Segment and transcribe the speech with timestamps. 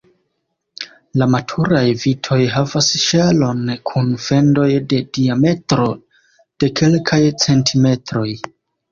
[1.21, 3.59] La maturaj vitoj havas ŝelon
[3.89, 5.85] kun fendoj de diametro
[6.63, 8.25] de kelkaj centimetroj.